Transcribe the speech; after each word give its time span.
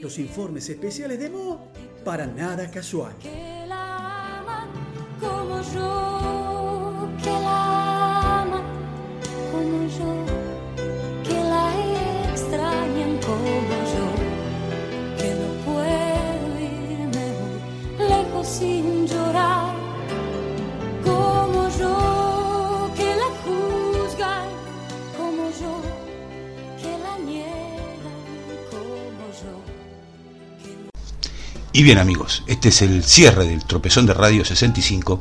Los 0.00 0.18
informes 0.18 0.68
especiales 0.68 1.18
de 1.18 1.28
Mo 1.28 1.72
para 2.04 2.24
nada 2.24 2.70
casual. 2.70 3.14
Que 3.20 3.64
la 3.66 4.38
aman 4.38 4.68
como 5.20 5.60
yo, 5.74 7.08
que 7.22 7.30
la 7.30 8.42
aman 8.42 8.62
como 9.50 9.88
yo, 9.98 10.24
que 11.24 11.34
la 11.34 11.72
extrañan 12.30 13.18
como 13.26 13.76
yo, 13.92 14.06
que 15.18 15.30
no 15.34 15.48
puedo 15.66 16.60
irme 16.60 17.26
lejos 18.08 18.46
sin 18.46 19.06
llorar, 19.06 19.27
Y 31.78 31.84
bien 31.84 31.98
amigos, 31.98 32.42
este 32.48 32.70
es 32.70 32.82
el 32.82 33.04
cierre 33.04 33.46
del 33.46 33.64
tropezón 33.64 34.04
de 34.04 34.12
Radio 34.12 34.44
65 34.44 35.20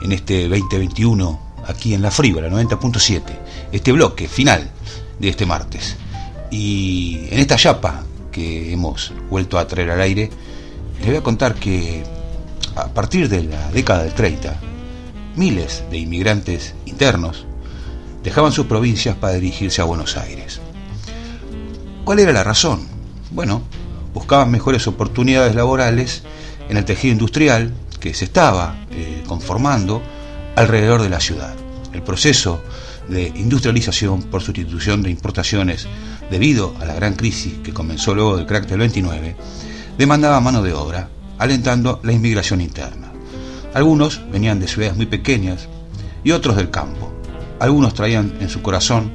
en 0.00 0.12
este 0.12 0.48
2021 0.48 1.38
aquí 1.66 1.92
en 1.92 2.00
la 2.00 2.10
Frívola 2.10 2.48
90.7, 2.48 3.22
este 3.72 3.92
bloque 3.92 4.26
final 4.26 4.70
de 5.18 5.28
este 5.28 5.44
martes. 5.44 5.98
Y 6.50 7.26
en 7.30 7.40
esta 7.40 7.56
chapa 7.56 8.04
que 8.30 8.72
hemos 8.72 9.12
vuelto 9.28 9.58
a 9.58 9.66
traer 9.66 9.90
al 9.90 10.00
aire, 10.00 10.30
les 11.00 11.08
voy 11.08 11.16
a 11.16 11.22
contar 11.22 11.56
que 11.56 12.02
a 12.74 12.86
partir 12.88 13.28
de 13.28 13.42
la 13.42 13.70
década 13.70 14.04
del 14.04 14.14
30, 14.14 14.58
miles 15.36 15.84
de 15.90 15.98
inmigrantes 15.98 16.74
internos 16.86 17.44
dejaban 18.22 18.52
sus 18.52 18.64
provincias 18.64 19.14
para 19.16 19.34
dirigirse 19.34 19.82
a 19.82 19.84
Buenos 19.84 20.16
Aires. 20.16 20.58
¿Cuál 22.06 22.20
era 22.20 22.32
la 22.32 22.44
razón? 22.44 22.88
Bueno, 23.30 23.60
buscaban 24.14 24.50
mejores 24.50 24.86
oportunidades 24.86 25.54
laborales 25.54 26.22
en 26.68 26.76
el 26.76 26.84
tejido 26.84 27.12
industrial 27.12 27.72
que 28.00 28.14
se 28.14 28.24
estaba 28.24 28.84
eh, 28.90 29.22
conformando 29.26 30.02
alrededor 30.56 31.02
de 31.02 31.08
la 31.08 31.20
ciudad. 31.20 31.54
El 31.92 32.02
proceso 32.02 32.62
de 33.08 33.32
industrialización 33.34 34.22
por 34.22 34.42
sustitución 34.42 35.02
de 35.02 35.10
importaciones 35.10 35.86
debido 36.30 36.74
a 36.80 36.84
la 36.84 36.94
gran 36.94 37.14
crisis 37.14 37.54
que 37.62 37.74
comenzó 37.74 38.14
luego 38.14 38.36
del 38.36 38.46
crack 38.46 38.66
del 38.66 38.78
29 38.80 39.36
demandaba 39.98 40.40
mano 40.40 40.62
de 40.62 40.72
obra, 40.72 41.08
alentando 41.38 42.00
la 42.02 42.12
inmigración 42.12 42.60
interna. 42.60 43.12
Algunos 43.74 44.22
venían 44.30 44.60
de 44.60 44.68
ciudades 44.68 44.96
muy 44.96 45.06
pequeñas 45.06 45.68
y 46.24 46.32
otros 46.32 46.56
del 46.56 46.70
campo. 46.70 47.12
Algunos 47.58 47.94
traían 47.94 48.34
en 48.40 48.48
su 48.48 48.62
corazón 48.62 49.12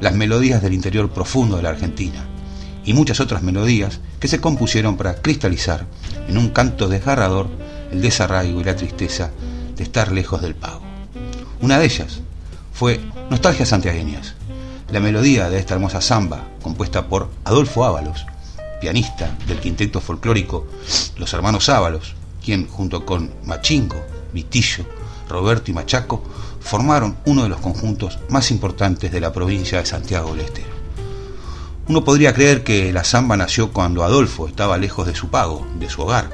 las 0.00 0.14
melodías 0.14 0.62
del 0.62 0.72
interior 0.72 1.10
profundo 1.10 1.56
de 1.56 1.62
la 1.62 1.70
Argentina 1.70 2.29
y 2.84 2.94
muchas 2.94 3.20
otras 3.20 3.42
melodías 3.42 4.00
que 4.18 4.28
se 4.28 4.40
compusieron 4.40 4.96
para 4.96 5.16
cristalizar 5.16 5.86
en 6.28 6.38
un 6.38 6.50
canto 6.50 6.88
desgarrador 6.88 7.48
el 7.90 8.00
desarraigo 8.00 8.60
y 8.60 8.64
la 8.64 8.76
tristeza 8.76 9.30
de 9.76 9.82
estar 9.82 10.12
lejos 10.12 10.42
del 10.42 10.54
pago. 10.54 10.82
Una 11.60 11.78
de 11.78 11.84
ellas 11.84 12.20
fue 12.72 13.00
Nostalgias 13.30 13.68
Santiagueñas, 13.68 14.34
la 14.90 15.00
melodía 15.00 15.50
de 15.50 15.58
esta 15.58 15.74
hermosa 15.74 16.00
samba 16.00 16.48
compuesta 16.62 17.06
por 17.08 17.30
Adolfo 17.44 17.84
Ábalos, 17.84 18.26
pianista 18.80 19.36
del 19.46 19.60
quinteto 19.60 20.00
folclórico 20.00 20.66
Los 21.16 21.32
Hermanos 21.34 21.68
Ábalos, 21.68 22.14
quien 22.42 22.66
junto 22.66 23.04
con 23.04 23.30
Machingo, 23.44 24.02
Vitillo, 24.32 24.84
Roberto 25.28 25.70
y 25.70 25.74
Machaco 25.74 26.24
formaron 26.60 27.16
uno 27.24 27.44
de 27.44 27.48
los 27.48 27.60
conjuntos 27.60 28.18
más 28.28 28.50
importantes 28.50 29.12
de 29.12 29.20
la 29.20 29.32
provincia 29.32 29.78
de 29.78 29.86
Santiago 29.86 30.34
del 30.34 30.46
Estero. 30.46 30.79
Uno 31.90 32.04
podría 32.04 32.32
creer 32.32 32.62
que 32.62 32.92
la 32.92 33.02
samba 33.02 33.36
nació 33.36 33.72
cuando 33.72 34.04
Adolfo 34.04 34.46
estaba 34.46 34.78
lejos 34.78 35.08
de 35.08 35.16
su 35.16 35.28
pago, 35.28 35.66
de 35.74 35.90
su 35.90 36.02
hogar, 36.02 36.30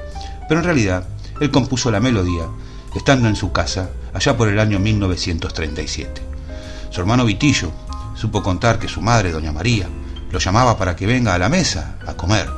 pero 0.50 0.60
en 0.60 0.66
realidad 0.66 1.08
él 1.40 1.50
compuso 1.50 1.90
la 1.90 1.98
melodía 1.98 2.44
estando 2.94 3.26
en 3.26 3.36
su 3.36 3.52
casa 3.52 3.88
allá 4.12 4.36
por 4.36 4.48
el 4.48 4.60
año 4.60 4.78
1937. 4.78 6.20
Su 6.90 7.00
hermano 7.00 7.24
Vitillo 7.24 7.72
supo 8.14 8.42
contar 8.42 8.78
que 8.78 8.86
su 8.86 9.00
madre, 9.00 9.32
doña 9.32 9.50
María, 9.50 9.88
lo 10.30 10.38
llamaba 10.38 10.76
para 10.76 10.94
que 10.94 11.06
venga 11.06 11.32
a 11.32 11.38
la 11.38 11.48
mesa 11.48 11.94
a 12.06 12.12
comer, 12.12 12.50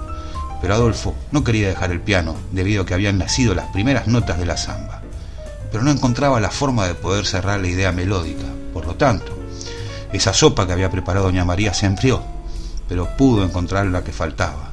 pero 0.61 0.75
Adolfo 0.75 1.15
no 1.31 1.45
quería 1.45 1.69
dejar 1.69 1.93
el 1.93 2.01
piano 2.01 2.35
debido 2.51 2.83
a 2.83 2.87
que 2.87 2.95
habían 2.95 3.17
nacido 3.17 3.55
las 3.55 3.67
primeras 3.67 4.09
notas 4.09 4.41
de 4.41 4.47
la 4.47 4.57
samba, 4.57 5.03
pero 5.71 5.85
no 5.85 5.93
encontraba 5.93 6.41
la 6.41 6.51
forma 6.51 6.89
de 6.89 6.97
poder 6.97 7.27
cerrar 7.27 7.61
la 7.61 7.69
idea 7.69 7.93
melódica, 7.93 8.47
por 8.73 8.87
lo 8.87 8.97
tanto, 8.97 9.39
esa 10.13 10.35
sopa 10.35 10.67
que 10.67 10.73
había 10.73 10.91
preparado 10.91 11.27
doña 11.27 11.45
María 11.45 11.73
se 11.75 11.87
enfrió, 11.87 12.38
pero 12.89 13.17
pudo 13.17 13.45
encontrar 13.45 13.87
la 13.87 14.03
que 14.03 14.13
faltaba. 14.13 14.73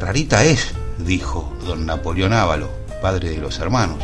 Rarita 0.00 0.44
es, 0.44 0.74
dijo 0.98 1.52
don 1.64 1.86
Napoleón 1.86 2.32
Ávalo, 2.32 2.70
padre 3.02 3.30
de 3.30 3.38
los 3.38 3.58
hermanos, 3.58 3.98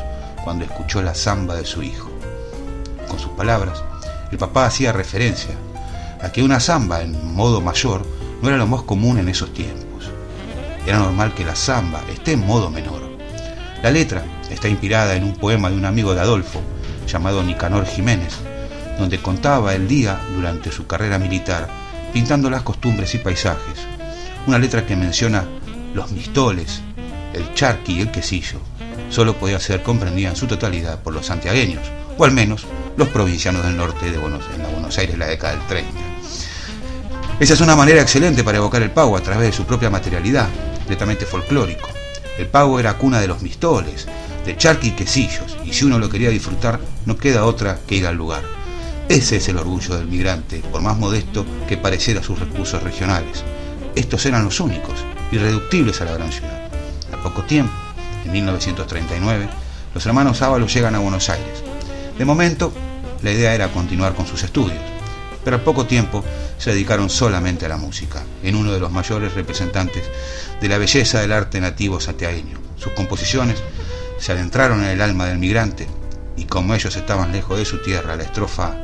cuando 0.44 0.64
escuchó 0.64 1.02
la 1.02 1.14
samba 1.14 1.56
de 1.56 1.64
su 1.64 1.82
hijo. 1.82 2.10
Con 3.08 3.18
sus 3.18 3.32
palabras, 3.32 3.82
el 4.30 4.38
papá 4.38 4.66
hacía 4.66 4.92
referencia 4.92 5.54
a 6.22 6.30
que 6.30 6.42
una 6.42 6.60
samba 6.60 7.02
en 7.02 7.34
modo 7.34 7.60
mayor 7.60 8.06
no 8.40 8.48
era 8.48 8.58
lo 8.58 8.66
más 8.66 8.82
común 8.82 9.18
en 9.18 9.28
esos 9.28 9.52
tiempos. 9.52 10.10
Era 10.86 10.98
normal 10.98 11.34
que 11.34 11.44
la 11.44 11.54
samba 11.54 12.00
esté 12.12 12.32
en 12.32 12.46
modo 12.46 12.70
menor. 12.70 13.02
La 13.82 13.90
letra 13.90 14.24
está 14.50 14.68
inspirada 14.68 15.14
en 15.14 15.24
un 15.24 15.34
poema 15.34 15.70
de 15.70 15.76
un 15.76 15.84
amigo 15.84 16.14
de 16.14 16.20
Adolfo, 16.20 16.60
llamado 17.06 17.42
Nicanor 17.42 17.86
Jiménez, 17.86 18.34
donde 18.98 19.20
contaba 19.20 19.74
el 19.74 19.88
día 19.88 20.20
durante 20.34 20.70
su 20.70 20.86
carrera 20.86 21.18
militar, 21.18 21.68
pintando 22.12 22.50
las 22.50 22.62
costumbres 22.62 23.14
y 23.14 23.18
paisajes. 23.18 23.78
Una 24.46 24.58
letra 24.58 24.86
que 24.86 24.96
menciona 24.96 25.44
los 25.94 26.10
mistoles, 26.12 26.80
el 27.32 27.54
charqui 27.54 27.94
y 27.94 28.00
el 28.00 28.10
quesillo. 28.10 28.60
Solo 29.10 29.34
podía 29.36 29.60
ser 29.60 29.82
comprendida 29.82 30.30
en 30.30 30.36
su 30.36 30.46
totalidad 30.46 31.00
por 31.02 31.14
los 31.14 31.26
santiagueños, 31.26 31.82
o 32.18 32.24
al 32.24 32.32
menos 32.32 32.66
los 32.96 33.08
provincianos 33.08 33.64
del 33.64 33.76
norte 33.76 34.10
de 34.10 34.18
Buenos, 34.18 34.44
en 34.54 34.62
la 34.62 34.68
Aires 34.98 35.18
la 35.18 35.26
década 35.26 35.54
del 35.56 35.66
30. 35.66 35.90
Esa 37.40 37.54
es 37.54 37.60
una 37.60 37.76
manera 37.76 38.02
excelente 38.02 38.44
para 38.44 38.58
evocar 38.58 38.82
el 38.82 38.90
pago 38.90 39.16
a 39.16 39.22
través 39.22 39.48
de 39.48 39.56
su 39.56 39.64
propia 39.64 39.90
materialidad, 39.90 40.48
netamente 40.88 41.24
folclórico. 41.24 41.88
El 42.38 42.46
pago 42.46 42.78
era 42.78 42.94
cuna 42.94 43.20
de 43.20 43.26
los 43.26 43.42
mistoles, 43.42 44.06
de 44.44 44.56
charqui 44.56 44.88
y 44.88 44.92
quesillos, 44.92 45.56
y 45.64 45.72
si 45.72 45.84
uno 45.84 45.98
lo 45.98 46.10
quería 46.10 46.30
disfrutar, 46.30 46.78
no 47.06 47.16
queda 47.16 47.44
otra 47.44 47.78
que 47.86 47.96
ir 47.96 48.06
al 48.06 48.16
lugar. 48.16 48.61
Ese 49.08 49.36
es 49.36 49.48
el 49.48 49.58
orgullo 49.58 49.96
del 49.96 50.06
migrante, 50.06 50.62
por 50.70 50.80
más 50.80 50.96
modesto 50.96 51.44
que 51.68 51.76
pareciera 51.76 52.22
sus 52.22 52.38
recursos 52.38 52.82
regionales. 52.82 53.44
Estos 53.94 54.24
eran 54.24 54.44
los 54.44 54.60
únicos, 54.60 54.94
irreductibles 55.30 56.00
a 56.00 56.06
la 56.06 56.14
gran 56.14 56.32
ciudad. 56.32 56.68
A 57.12 57.22
poco 57.22 57.42
tiempo, 57.42 57.72
en 58.24 58.32
1939, 58.32 59.48
los 59.94 60.06
hermanos 60.06 60.40
Ábalos 60.40 60.72
llegan 60.72 60.94
a 60.94 61.00
Buenos 61.00 61.28
Aires. 61.28 61.62
De 62.16 62.24
momento, 62.24 62.72
la 63.22 63.32
idea 63.32 63.54
era 63.54 63.72
continuar 63.72 64.14
con 64.14 64.26
sus 64.26 64.42
estudios, 64.44 64.80
pero 65.44 65.56
al 65.56 65.62
poco 65.62 65.86
tiempo 65.86 66.24
se 66.56 66.70
dedicaron 66.70 67.10
solamente 67.10 67.66
a 67.66 67.68
la 67.68 67.76
música, 67.76 68.22
en 68.42 68.54
uno 68.54 68.72
de 68.72 68.80
los 68.80 68.90
mayores 68.90 69.34
representantes 69.34 70.04
de 70.60 70.68
la 70.68 70.78
belleza 70.78 71.20
del 71.20 71.32
arte 71.32 71.60
nativo 71.60 72.00
santiagueño. 72.00 72.58
Sus 72.76 72.92
composiciones 72.92 73.62
se 74.18 74.32
adentraron 74.32 74.82
en 74.84 74.90
el 74.90 75.02
alma 75.02 75.26
del 75.26 75.38
migrante, 75.38 75.86
y 76.36 76.44
como 76.44 76.74
ellos 76.74 76.96
estaban 76.96 77.32
lejos 77.32 77.58
de 77.58 77.64
su 77.64 77.82
tierra, 77.82 78.16
la 78.16 78.22
estrofa 78.22 78.74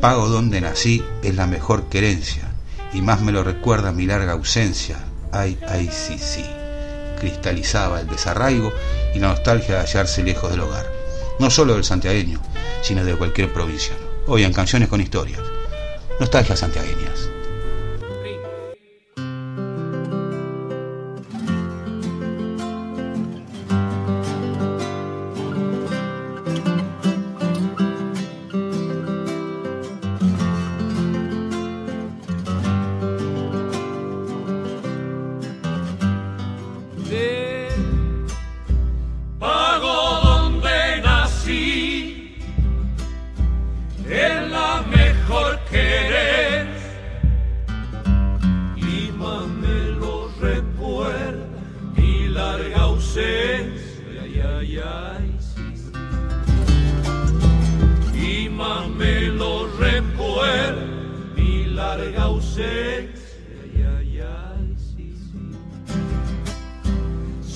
Pago 0.00 0.28
donde 0.28 0.60
nací 0.60 1.04
es 1.24 1.34
la 1.34 1.48
mejor 1.48 1.88
querencia, 1.88 2.44
y 2.92 3.02
más 3.02 3.20
me 3.20 3.32
lo 3.32 3.42
recuerda 3.42 3.90
mi 3.90 4.06
larga 4.06 4.32
ausencia. 4.32 4.96
Ay, 5.32 5.58
ay, 5.66 5.90
sí, 5.92 6.18
sí. 6.20 6.46
Cristalizaba 7.18 8.00
el 8.00 8.06
desarraigo 8.06 8.72
y 9.12 9.18
la 9.18 9.30
nostalgia 9.30 9.74
de 9.74 9.80
hallarse 9.80 10.22
lejos 10.22 10.52
del 10.52 10.60
hogar, 10.60 10.86
no 11.40 11.50
solo 11.50 11.74
del 11.74 11.82
santiagueño, 11.82 12.40
sino 12.80 13.04
de 13.04 13.16
cualquier 13.16 13.52
provinciano. 13.52 14.00
Hoy 14.28 14.44
en 14.44 14.52
Canciones 14.52 14.88
con 14.88 15.00
Historias, 15.00 15.40
nostalgias 16.20 16.60
santiagueñas. 16.60 17.27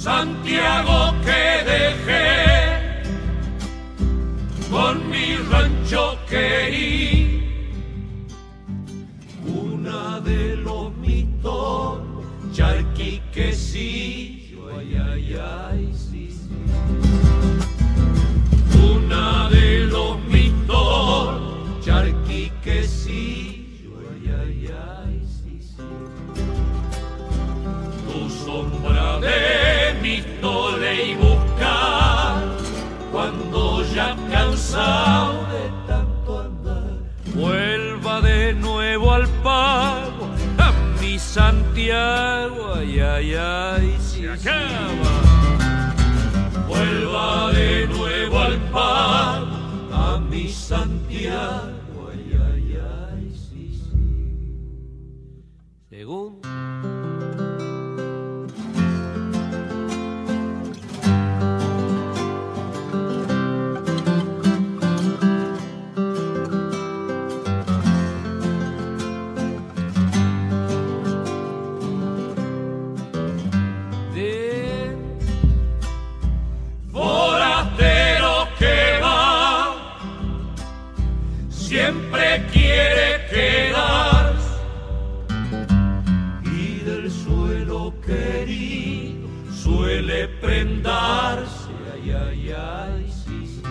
Santiago 0.03 1.15
que 1.25 1.63
dejé 1.71 3.05
con 4.69 5.09
mi 5.09 5.37
rancho 5.37 6.19
querido, 6.29 7.41
una 9.47 10.19
de 10.19 10.57
los 10.57 10.93
mitos, 10.97 11.32
pago 39.53 40.27
a 40.67 40.69
mi 41.01 41.19
Santiago 41.19 42.73
ay 42.81 43.01
ay 43.01 43.31
ay 43.37 43.89
se 44.09 44.21
acaba. 44.35 45.13
Vuelva 46.69 47.53
de 47.53 47.87
nuevo 47.95 48.39
al 48.39 48.57
pago 48.73 49.57
a 49.93 50.19
mi 50.31 50.49
Santiago 50.49 51.99
ay 52.13 52.27
ay 52.49 52.67
ay 52.97 53.25
sí 53.45 53.65
sí. 53.77 54.01
Según 55.91 56.41
suelo 87.25 87.95
querido 88.05 89.29
suele 89.53 90.29
prendarse, 90.41 91.71
ay, 91.95 92.11
ay, 92.11 92.55
ay, 92.57 93.13
sí, 93.25 93.47
sí. 93.47 93.63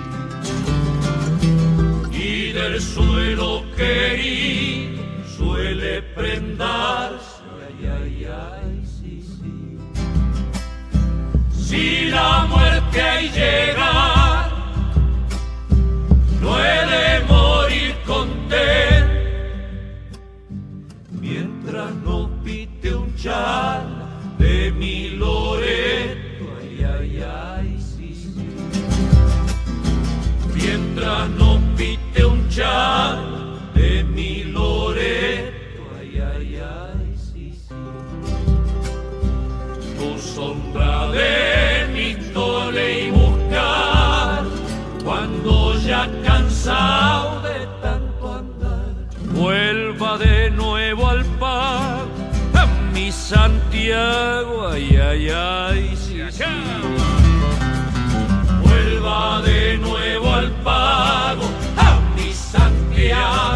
Y 2.11 2.51
del 2.53 2.81
suelo 2.81 3.63
querido 3.75 5.01
suele 5.37 6.01
prendarse, 6.15 7.20
de 23.23 24.71
mi 24.71 25.09
Loreto, 25.09 26.45
ay, 26.59 26.83
ay, 26.83 27.21
ay, 27.21 27.79
sí, 27.79 28.15
sí. 28.15 28.33
Mientras 30.55 31.29
no 31.29 31.59
pite 31.77 32.25
un 32.25 32.49
chal 32.49 33.59
de 33.75 34.03
mi 34.05 34.45
Loreto, 34.45 35.83
ay, 35.99 36.19
ay, 36.19 36.61
ay, 36.63 37.15
sí, 37.15 37.53
sí. 37.53 37.75
Tu 39.99 40.17
sombra 40.19 40.90
Santiago, 53.81 54.67
ay, 54.67 54.95
ay, 54.95 55.29
ay, 55.29 55.97
sí, 55.97 56.21
sí. 56.29 56.43
Vuelva 58.61 59.41
de 59.41 59.77
nuevo 59.79 60.31
al 60.31 60.51
pago, 60.63 61.41
a 61.77 61.99
mi 62.15 62.31
Santiago. 62.31 63.50